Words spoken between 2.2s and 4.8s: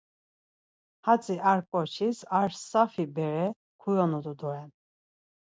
ar safi bere kuyonut̆u doren.